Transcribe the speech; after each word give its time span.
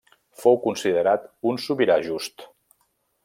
Fou 0.43 0.55
considerat 0.63 1.27
un 1.51 1.61
sobirà 1.67 1.99
just. 2.09 2.47